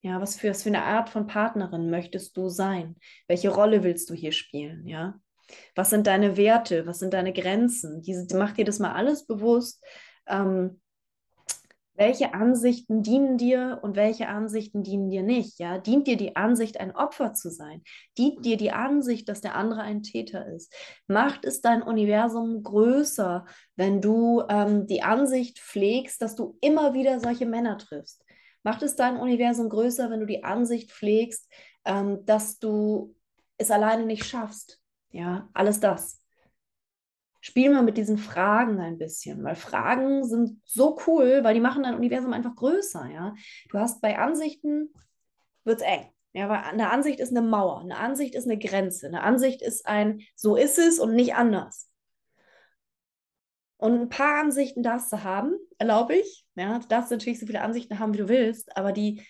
[0.02, 2.96] Ja, was für, was für eine Art von Partnerin möchtest du sein?
[3.28, 4.88] Welche Rolle willst du hier spielen?
[4.88, 5.20] Ja,
[5.76, 6.86] was sind deine Werte?
[6.86, 8.02] Was sind deine Grenzen?
[8.04, 9.84] Diese, mach dir das mal alles bewusst,
[10.28, 10.80] ähm,
[11.98, 15.60] welche Ansichten dienen dir und welche Ansichten dienen dir nicht.
[15.60, 15.78] Ja?
[15.78, 17.84] Dient dir die Ansicht, ein Opfer zu sein?
[18.18, 20.74] Dient dir die Ansicht, dass der andere ein Täter ist?
[21.08, 23.46] Macht es dein Universum größer,
[23.78, 28.24] wenn du ähm, die Ansicht pflegst, dass du immer wieder solche Männer triffst?
[28.64, 31.50] Macht es dein Universum größer, wenn du die Ansicht pflegst,
[31.86, 33.16] ähm, dass du
[33.58, 34.82] es alleine nicht schaffst.
[35.12, 36.25] Ja, alles das.
[37.46, 41.84] Spiel mal mit diesen Fragen ein bisschen, weil Fragen sind so cool, weil die machen
[41.84, 43.08] dein Universum einfach größer.
[43.14, 43.36] Ja,
[43.70, 44.92] du hast bei Ansichten
[45.64, 46.10] wird es eng.
[46.34, 49.86] Ja, weil eine Ansicht ist eine Mauer, eine Ansicht ist eine Grenze, eine Ansicht ist
[49.86, 51.88] ein, so ist es und nicht anders.
[53.78, 56.48] Und ein paar Ansichten darfst du haben, erlaube ich.
[56.56, 59.22] Ja, du darfst natürlich so viele Ansichten haben, wie du willst, aber die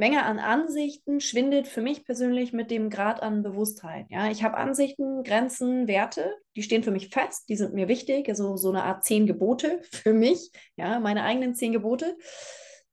[0.00, 4.06] Menge an Ansichten schwindet für mich persönlich mit dem Grad an Bewusstheit.
[4.08, 8.26] Ja, ich habe Ansichten, Grenzen, Werte, die stehen für mich fest, die sind mir wichtig,
[8.30, 12.16] also so eine Art zehn Gebote für mich, ja, meine eigenen zehn Gebote.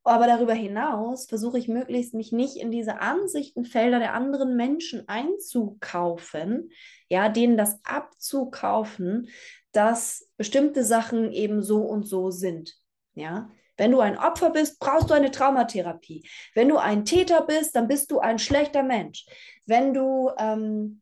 [0.03, 6.71] Aber darüber hinaus versuche ich möglichst mich nicht in diese Ansichtenfelder der anderen Menschen einzukaufen,
[7.07, 9.29] ja, denen das abzukaufen,
[9.71, 12.75] dass bestimmte Sachen eben so und so sind.
[13.15, 16.27] Ja, wenn du ein Opfer bist, brauchst du eine Traumatherapie.
[16.53, 19.25] Wenn du ein Täter bist, dann bist du ein schlechter Mensch.
[19.65, 21.01] Wenn du ähm,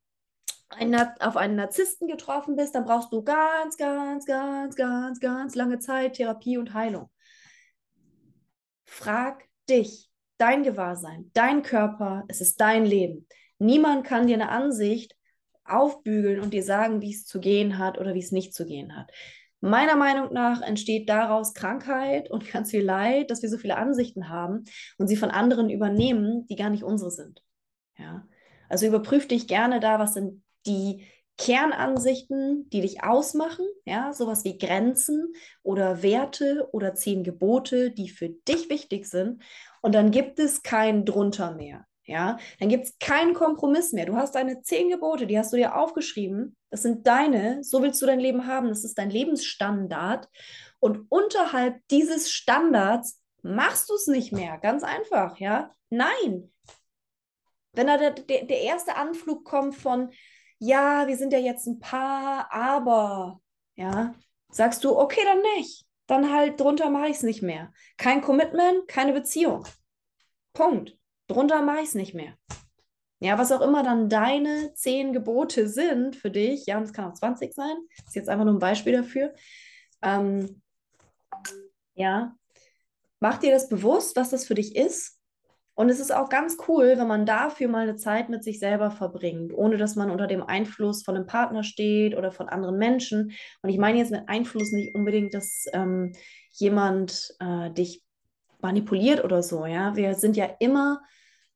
[0.69, 5.79] ein, auf einen Narzissten getroffen bist, dann brauchst du ganz, ganz, ganz, ganz, ganz lange
[5.79, 7.09] Zeit Therapie und Heilung.
[8.83, 13.27] Frag dich, dein Gewahrsein, dein Körper, es ist dein Leben.
[13.57, 15.15] Niemand kann dir eine Ansicht
[15.63, 18.95] aufbügeln und dir sagen, wie es zu gehen hat oder wie es nicht zu gehen
[18.95, 19.11] hat.
[19.65, 24.29] Meiner Meinung nach entsteht daraus Krankheit und ganz viel Leid, dass wir so viele Ansichten
[24.29, 24.65] haben
[24.99, 27.41] und sie von anderen übernehmen, die gar nicht unsere sind.
[27.97, 28.27] Ja?
[28.69, 34.57] Also überprüf dich gerne da, was sind die Kernansichten, die dich ausmachen, ja, sowas wie
[34.57, 39.43] Grenzen oder Werte oder zehn Gebote, die für dich wichtig sind.
[39.81, 41.85] Und dann gibt es kein drunter mehr.
[42.07, 44.05] Ja, dann gibt es keinen Kompromiss mehr.
[44.05, 46.55] Du hast deine zehn Gebote, die hast du dir aufgeschrieben.
[46.75, 48.67] Das sind deine, so willst du dein Leben haben.
[48.67, 50.27] Das ist dein Lebensstandard.
[50.81, 54.57] Und unterhalb dieses Standards machst du es nicht mehr.
[54.57, 55.71] Ganz einfach, ja.
[55.89, 56.51] Nein.
[57.71, 60.11] Wenn da der, der, erste Anflug kommt von,
[60.59, 63.39] ja, wir sind ja jetzt ein Paar, aber,
[63.75, 64.13] ja,
[64.49, 65.85] sagst du, okay, dann nicht.
[66.07, 67.71] Dann halt drunter mache ich es nicht mehr.
[67.95, 69.65] Kein Commitment, keine Beziehung.
[70.51, 70.97] Punkt.
[71.27, 72.33] Drunter mache ich es nicht mehr.
[73.25, 77.09] Ja, was auch immer dann deine zehn Gebote sind für dich, ja, und es kann
[77.09, 79.33] auch 20 sein, ist jetzt einfach nur ein Beispiel dafür.
[80.01, 80.61] Ähm,
[81.95, 82.35] ja,
[83.19, 85.15] mach dir das bewusst, was das für dich ist
[85.75, 88.91] und es ist auch ganz cool, wenn man dafür mal eine Zeit mit sich selber
[88.91, 93.33] verbringt, ohne dass man unter dem Einfluss von einem Partner steht oder von anderen Menschen.
[93.61, 96.13] Und ich meine jetzt mit Einfluss nicht unbedingt, dass ähm,
[96.51, 98.03] jemand äh, dich
[98.61, 99.65] manipuliert oder so.
[99.65, 101.01] Ja, wir sind ja immer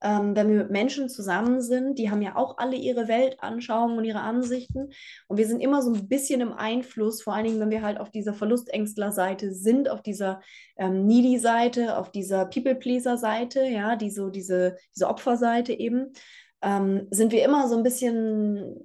[0.01, 4.05] ähm, wenn wir mit Menschen zusammen sind, die haben ja auch alle ihre Weltanschauungen und
[4.05, 4.91] ihre Ansichten.
[5.27, 7.99] Und wir sind immer so ein bisschen im Einfluss, vor allen Dingen, wenn wir halt
[7.99, 10.41] auf dieser Verlustängstler-Seite sind, auf dieser
[10.77, 16.13] ähm, Needy-Seite, auf dieser People-Pleaser-Seite, ja, die so diese, diese Opferseite eben,
[16.61, 18.75] ähm, sind wir immer so ein bisschen,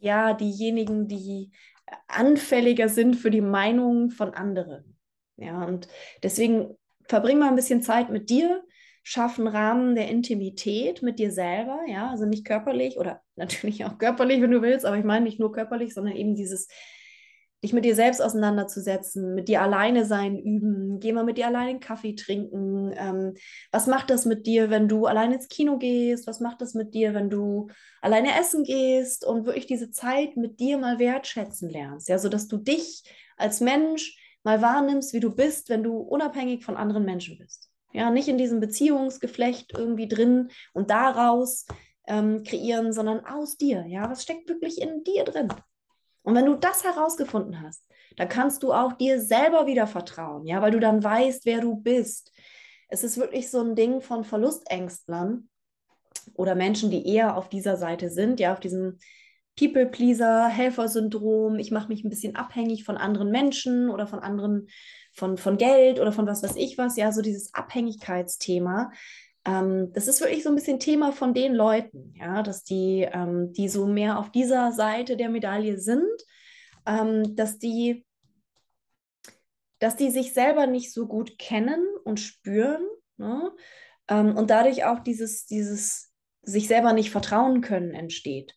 [0.00, 1.52] ja, diejenigen, die
[2.08, 4.96] anfälliger sind für die Meinung von anderen.
[5.36, 5.88] Ja, und
[6.22, 6.76] deswegen
[7.08, 8.62] verbring mal ein bisschen Zeit mit dir,
[9.08, 14.42] schaffen Rahmen der Intimität mit dir selber, ja, also nicht körperlich oder natürlich auch körperlich,
[14.42, 16.66] wenn du willst, aber ich meine nicht nur körperlich, sondern eben dieses
[17.62, 21.70] dich mit dir selbst auseinanderzusetzen, mit dir alleine sein üben, geh mal mit dir alleine
[21.70, 22.92] einen Kaffee trinken.
[22.96, 23.34] Ähm,
[23.70, 26.26] was macht das mit dir, wenn du alleine ins Kino gehst?
[26.26, 27.68] Was macht das mit dir, wenn du
[28.02, 32.08] alleine essen gehst und wirklich diese Zeit mit dir mal wertschätzen lernst?
[32.08, 33.04] Ja, sodass du dich
[33.36, 37.65] als Mensch mal wahrnimmst, wie du bist, wenn du unabhängig von anderen Menschen bist.
[37.96, 41.64] Ja, nicht in diesem Beziehungsgeflecht irgendwie drin und daraus
[42.06, 43.86] ähm, kreieren, sondern aus dir.
[43.88, 45.48] Ja, was steckt wirklich in dir drin?
[46.22, 50.60] Und wenn du das herausgefunden hast, dann kannst du auch dir selber wieder vertrauen, ja,
[50.60, 52.32] weil du dann weißt, wer du bist.
[52.88, 55.48] Es ist wirklich so ein Ding von Verlustängstlern
[56.34, 58.98] oder Menschen, die eher auf dieser Seite sind, ja, auf diesem
[59.58, 64.68] People-Pleaser, Helfersyndrom, ich mache mich ein bisschen abhängig von anderen Menschen oder von anderen
[65.16, 68.92] von, von Geld oder von was weiß ich was, ja, so dieses Abhängigkeitsthema.
[69.46, 73.52] Ähm, das ist wirklich so ein bisschen Thema von den Leuten, ja, dass die, ähm,
[73.52, 76.06] die so mehr auf dieser Seite der Medaille sind,
[76.86, 78.04] ähm, dass die
[79.78, 82.82] dass die sich selber nicht so gut kennen und spüren
[83.18, 83.52] ne?
[84.08, 88.55] Ähm, und dadurch auch dieses, dieses sich selber nicht vertrauen können entsteht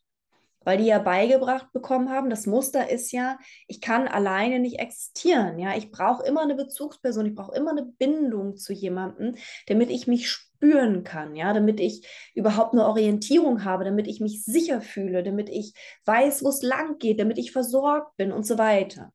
[0.69, 5.58] weil die ja beigebracht bekommen haben, das Muster ist ja, ich kann alleine nicht existieren.
[5.58, 9.34] Ja, ich brauche immer eine Bezugsperson, ich brauche immer eine Bindung zu jemandem,
[9.65, 14.45] damit ich mich spüren kann, ja, damit ich überhaupt eine Orientierung habe, damit ich mich
[14.45, 15.73] sicher fühle, damit ich
[16.05, 19.12] weiß, wo es lang geht, damit ich versorgt bin und so weiter.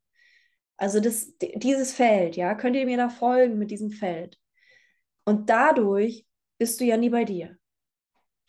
[0.77, 4.41] Also das, dieses Feld, ja, könnt ihr mir da folgen mit diesem Feld?
[5.25, 6.27] Und dadurch
[6.59, 7.57] bist du ja nie bei dir.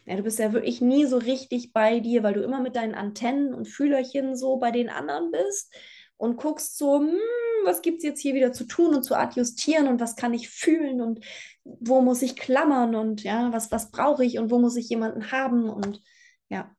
[0.06, 2.94] Ja, du bist ja wirklich nie so richtig bei dir, weil du immer mit deinen
[2.94, 5.74] Antennen und Fühlerchen so bei den anderen bist
[6.18, 7.18] und guckst so, hm,
[7.65, 10.50] was gibt es jetzt hier wieder zu tun und zu adjustieren und was kann ich
[10.50, 11.26] fühlen und
[11.63, 15.32] wo muss ich klammern und ja, was, was brauche ich und wo muss ich jemanden
[15.32, 16.02] haben und
[16.50, 16.72] ja,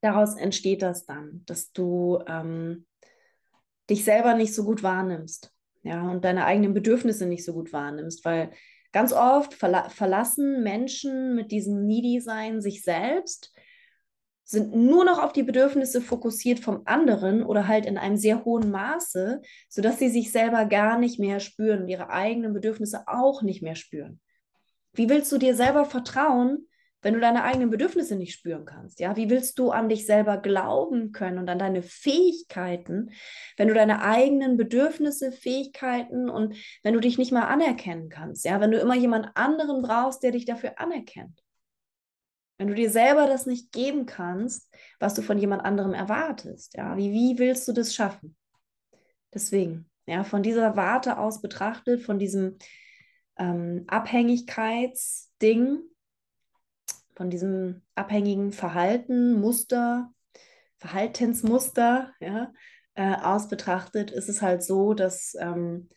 [0.00, 2.86] daraus entsteht das dann, dass du ähm,
[3.90, 8.24] dich selber nicht so gut wahrnimmst, ja, und deine eigenen Bedürfnisse nicht so gut wahrnimmst,
[8.24, 8.52] weil
[8.92, 13.52] ganz oft verla verlassen Menschen mit diesem Needy-Sein sich selbst,
[14.50, 18.72] sind nur noch auf die Bedürfnisse fokussiert vom anderen oder halt in einem sehr hohen
[18.72, 23.62] Maße, sodass sie sich selber gar nicht mehr spüren und ihre eigenen Bedürfnisse auch nicht
[23.62, 24.20] mehr spüren.
[24.92, 26.66] Wie willst du dir selber vertrauen,
[27.02, 29.00] wenn du deine eigenen Bedürfnisse nicht spüren kannst?
[29.00, 33.10] Ja, wie willst du an dich selber glauben können und an deine Fähigkeiten,
[33.56, 38.44] wenn du deine eigenen Bedürfnisse, Fähigkeiten und wenn du dich nicht mal anerkennen kannst?
[38.44, 41.42] Ja, wenn du immer jemand anderen brauchst, der dich dafür anerkennt.
[42.58, 46.94] Wenn du dir selber das nicht geben kannst, was du von jemand anderem erwartest, ja,
[46.98, 48.36] wie, wie willst du das schaffen?
[49.32, 52.58] Deswegen, ja, von dieser Warte aus betrachtet, von diesem
[53.38, 55.78] ähm, Abhängigkeitsding,
[57.20, 60.10] von diesem abhängigen Verhalten, Muster,
[60.78, 62.50] Verhaltensmuster, ja,
[62.94, 65.90] äh, aus betrachtet, ist es halt so, dass, ähm,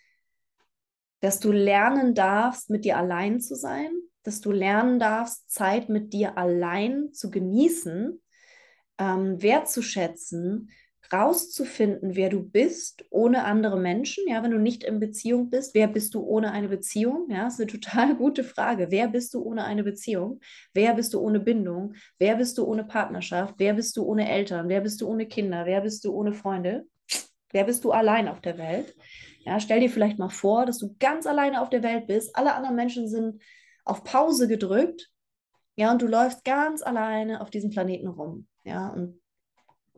[1.22, 3.90] dass du lernen darfst, mit dir allein zu sein,
[4.24, 8.22] dass du lernen darfst, Zeit mit dir allein zu genießen,
[8.98, 10.72] ähm, wertzuschätzen,
[11.14, 14.28] rauszufinden, wer du bist ohne andere Menschen.
[14.28, 17.30] Ja, wenn du nicht in Beziehung bist, wer bist du ohne eine Beziehung?
[17.30, 18.88] Ja, ist eine total gute Frage.
[18.90, 20.40] Wer bist du ohne eine Beziehung?
[20.74, 21.94] Wer bist du ohne Bindung?
[22.18, 23.56] Wer bist du ohne Partnerschaft?
[23.58, 24.68] Wer bist du ohne Eltern?
[24.68, 25.66] Wer bist du ohne Kinder?
[25.66, 26.86] Wer bist du ohne Freunde?
[27.52, 28.96] Wer bist du allein auf der Welt?
[29.46, 32.36] Ja, stell dir vielleicht mal vor, dass du ganz alleine auf der Welt bist.
[32.36, 33.42] Alle anderen Menschen sind
[33.86, 35.12] auf Pause gedrückt.
[35.76, 38.48] Ja, und du läufst ganz alleine auf diesem Planeten rum.
[38.64, 39.20] Ja, und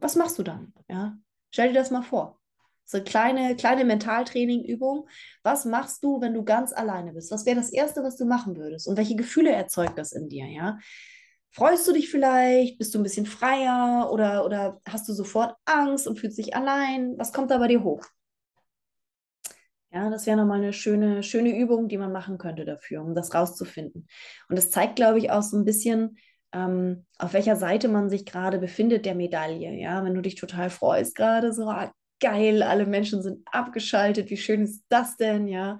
[0.05, 0.71] was machst du dann?
[0.87, 1.17] Ja,
[1.51, 2.39] stell dir das mal vor.
[2.85, 5.09] So eine kleine, kleine Mentaltraining-Übung.
[5.41, 7.31] Was machst du, wenn du ganz alleine bist?
[7.31, 8.87] Was wäre das Erste, was du machen würdest?
[8.87, 10.45] Und welche Gefühle erzeugt das in dir?
[10.45, 10.77] Ja?
[11.49, 12.77] Freust du dich vielleicht?
[12.77, 14.11] Bist du ein bisschen freier?
[14.11, 17.15] Oder, oder hast du sofort Angst und fühlst dich allein?
[17.17, 18.05] Was kommt da bei dir hoch?
[19.91, 23.33] Ja, das wäre nochmal eine schöne, schöne Übung, die man machen könnte dafür, um das
[23.33, 24.07] rauszufinden.
[24.49, 26.17] Und das zeigt, glaube ich, auch so ein bisschen,
[26.55, 29.73] ähm, auf welcher Seite man sich gerade befindet der Medaille.
[29.73, 31.91] Ja, wenn du dich total freust gerade, so ah,
[32.21, 35.49] geil, alle Menschen sind abgeschaltet, wie schön ist das denn?
[35.49, 35.79] Ja,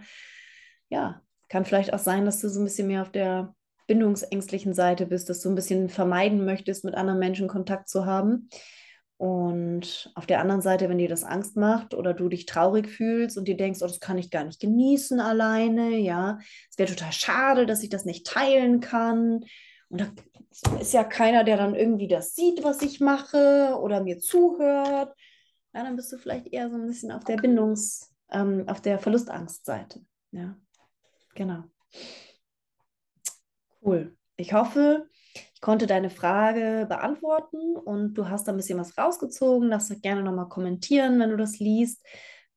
[0.90, 3.56] ja, kann vielleicht auch sein, dass du so ein bisschen mehr auf der
[3.88, 8.50] bindungsängstlichen Seite bist, dass du ein bisschen vermeiden möchtest, mit anderen Menschen Kontakt zu haben.
[9.18, 13.38] Und auf der anderen Seite, wenn dir das Angst macht oder du dich traurig fühlst
[13.38, 17.14] und dir denkst, oh, das kann ich gar nicht genießen alleine, ja, es wäre total
[17.14, 19.46] schade, dass ich das nicht teilen kann.
[19.90, 24.20] Und da ist ja keiner, der dann irgendwie das sieht, was ich mache oder mir
[24.20, 25.16] zuhört.
[25.74, 29.00] Ja, dann bist du vielleicht eher so ein bisschen auf der Bindungs-, ähm, auf der
[29.00, 30.02] Verlustangstseite.
[30.32, 30.56] Ja,
[31.36, 31.64] genau.
[33.82, 34.16] Cool.
[34.38, 35.08] Ich hoffe,
[35.54, 39.70] ich konnte deine Frage beantworten und du hast da ein bisschen was rausgezogen.
[39.70, 42.06] Darfst gerne nochmal kommentieren, wenn du das liest.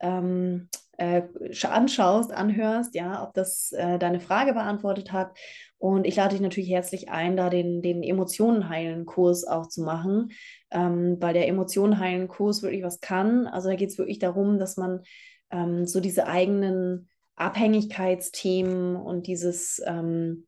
[0.01, 1.23] Ähm, äh,
[1.65, 5.37] anschaust, anhörst, ja, ob das äh, deine Frage beantwortet hat.
[5.79, 9.83] Und ich lade dich natürlich herzlich ein, da den, den Emotionen heilen Kurs auch zu
[9.83, 10.33] machen,
[10.71, 13.47] ähm, weil der Emotionen heilen Kurs wirklich was kann.
[13.47, 15.03] Also da geht es wirklich darum, dass man
[15.51, 20.45] ähm, so diese eigenen Abhängigkeitsthemen und dieses ähm,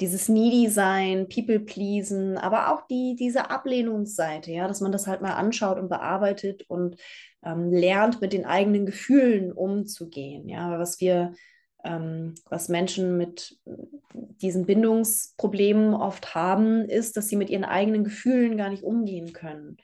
[0.00, 5.78] dieses Needy-Sein, People-Pleasen, aber auch die, diese Ablehnungsseite, ja, dass man das halt mal anschaut
[5.78, 6.96] und bearbeitet und
[7.44, 10.48] ähm, lernt, mit den eigenen Gefühlen umzugehen.
[10.48, 11.34] Ja, was wir,
[11.82, 13.58] was Menschen mit
[14.14, 19.78] diesen Bindungsproblemen oft haben, ist, dass sie mit ihren eigenen Gefühlen gar nicht umgehen können.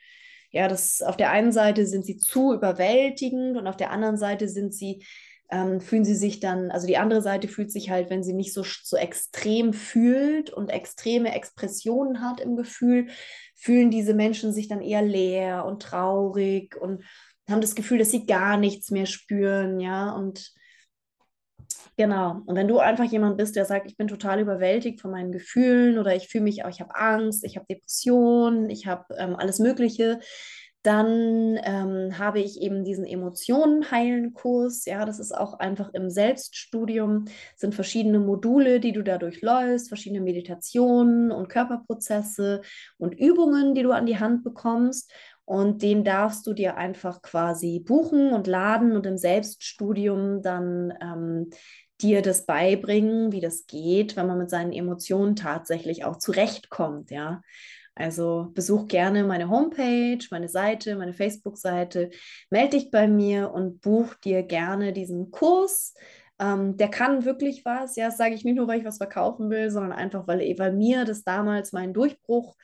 [0.51, 4.49] Ja, das auf der einen Seite sind sie zu überwältigend und auf der anderen Seite
[4.49, 5.05] sind sie
[5.51, 8.53] ähm, fühlen sie sich dann, also die andere Seite fühlt sich halt, wenn sie nicht
[8.53, 13.09] so, so extrem fühlt und extreme Expressionen hat im Gefühl,
[13.55, 17.05] fühlen diese Menschen sich dann eher leer und traurig und
[17.49, 20.53] haben das Gefühl, dass sie gar nichts mehr spüren, ja, und
[21.99, 22.43] Genau.
[22.45, 25.99] Und wenn du einfach jemand bist, der sagt, ich bin total überwältigt von meinen Gefühlen
[25.99, 29.59] oder ich fühle mich auch, ich habe Angst, ich habe Depressionen, ich habe ähm, alles
[29.59, 30.21] Mögliche,
[30.83, 34.85] dann ähm, habe ich eben diesen Emotionen heilen Kurs.
[34.85, 37.25] Ja, das ist auch einfach im Selbststudium,
[37.57, 42.61] sind verschiedene Module, die du dadurch läufst, verschiedene Meditationen und Körperprozesse
[42.99, 45.11] und Übungen, die du an die Hand bekommst.
[45.45, 51.51] Und den darfst du dir einfach quasi buchen und laden und im Selbststudium dann ähm,
[52.03, 57.43] dir das beibringen, wie das geht, wenn man mit seinen Emotionen tatsächlich auch zurechtkommt, ja.
[57.95, 62.11] Also besuch gerne meine Homepage, meine Seite, meine Facebook-Seite,
[62.51, 65.95] melde dich bei mir und buch dir gerne diesen Kurs.
[66.39, 69.49] Ähm, der kann wirklich was, ja, das sage ich nicht nur, weil ich was verkaufen
[69.49, 72.55] will, sondern einfach, weil, weil mir das damals meinen Durchbruch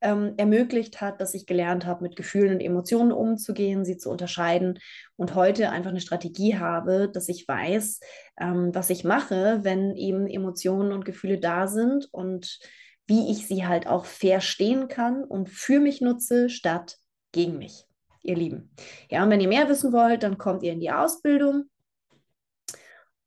[0.00, 4.78] ähm, ermöglicht hat, dass ich gelernt habe, mit Gefühlen und Emotionen umzugehen, sie zu unterscheiden
[5.16, 8.00] und heute einfach eine Strategie habe, dass ich weiß,
[8.40, 12.58] ähm, was ich mache, wenn eben Emotionen und Gefühle da sind und
[13.06, 16.98] wie ich sie halt auch verstehen kann und für mich nutze, statt
[17.32, 17.84] gegen mich,
[18.22, 18.74] ihr Lieben.
[19.10, 21.66] Ja, und wenn ihr mehr wissen wollt, dann kommt ihr in die Ausbildung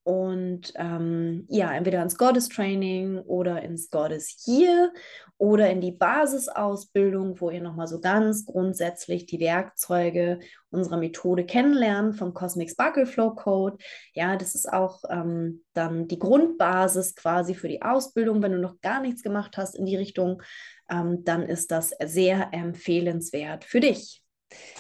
[0.10, 4.92] und ähm, ja, entweder ins Goddess Training oder ins Goddess Year
[5.38, 10.40] oder in die Basisausbildung, wo ihr nochmal so ganz grundsätzlich die Werkzeuge
[10.72, 13.78] unserer Methode kennenlernt vom Cosmic Sparkle Flow Code.
[14.16, 18.42] Ja, das ist auch ähm, dann die Grundbasis quasi für die Ausbildung.
[18.42, 20.42] Wenn du noch gar nichts gemacht hast in die Richtung,
[20.90, 24.24] ähm, dann ist das sehr empfehlenswert für dich.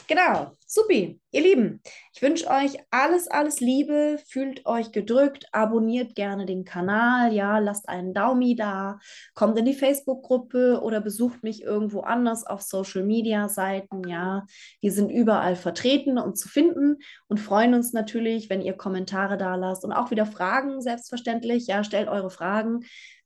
[0.08, 1.82] Genau, supi, ihr Lieben.
[2.14, 7.88] Ich wünsche euch alles, alles Liebe, fühlt euch gedrückt, abonniert gerne den Kanal, ja, lasst
[7.88, 8.98] einen Daumen da,
[9.36, 14.46] kommt in die Facebook-Gruppe oder besucht mich irgendwo anders auf Social-Media-Seiten, ja.
[14.82, 16.98] Wir sind überall vertreten und zu finden
[17.28, 21.84] und freuen uns natürlich, wenn ihr Kommentare da lasst und auch wieder Fragen, selbstverständlich, ja,
[21.84, 22.80] stellt eure Fragen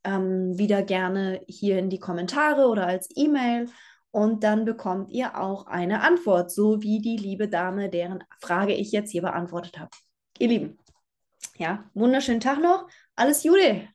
[0.03, 3.69] ähm, wieder gerne hier in die Kommentare oder als E-Mail
[4.13, 8.91] und dann bekommt ihr auch eine Antwort, so wie die liebe Dame, deren Frage ich
[8.91, 9.89] jetzt hier beantwortet habe.
[10.37, 10.77] Ihr Lieben,
[11.57, 12.87] ja, wunderschönen Tag noch.
[13.15, 13.92] Alles Gute!